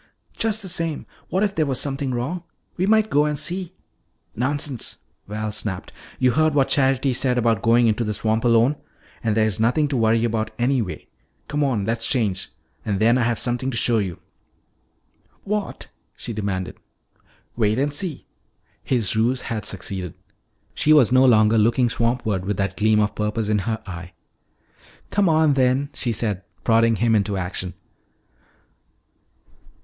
"Just 0.35 0.63
the 0.63 0.67
same, 0.67 1.05
what 1.29 1.43
if 1.43 1.53
there 1.53 1.67
were 1.67 1.75
something 1.75 2.11
wrong? 2.11 2.41
We 2.75 2.87
might 2.87 3.11
go 3.11 3.25
and 3.25 3.37
see." 3.37 3.75
"Nonsense!" 4.35 4.97
Val 5.27 5.51
snapped. 5.51 5.93
"You 6.17 6.31
heard 6.31 6.55
what 6.55 6.69
Charity 6.69 7.13
said 7.13 7.37
about 7.37 7.61
going 7.61 7.85
into 7.85 8.03
the 8.03 8.15
swamp 8.15 8.43
alone. 8.43 8.77
And 9.23 9.37
there 9.37 9.45
is 9.45 9.59
nothing 9.59 9.87
to 9.89 9.97
worry 9.97 10.25
about 10.25 10.49
anyway. 10.57 11.07
Come 11.47 11.63
on, 11.63 11.85
let's 11.85 12.07
change. 12.07 12.49
And 12.83 12.99
then 12.99 13.15
I 13.15 13.21
have 13.21 13.37
something 13.37 13.69
to 13.69 13.77
show 13.77 13.99
you." 13.99 14.17
"What?" 15.43 15.89
she 16.15 16.33
demanded. 16.33 16.77
"Wait 17.55 17.77
and 17.77 17.93
see." 17.93 18.25
His 18.83 19.15
ruse 19.15 19.41
had 19.41 19.65
succeeded. 19.65 20.15
She 20.73 20.93
was 20.93 21.11
no 21.11 21.25
longer 21.27 21.59
looking 21.59 21.89
swampward 21.89 22.43
with 22.43 22.57
that 22.57 22.75
gleam 22.75 22.99
of 22.99 23.13
purpose 23.13 23.49
in 23.49 23.59
her 23.69 23.79
eye. 23.85 24.13
"Come 25.11 25.29
on 25.29 25.53
then," 25.53 25.91
she 25.93 26.11
said, 26.11 26.41
prodding 26.63 26.95
him 26.95 27.13
into 27.13 27.37
action. 27.37 27.75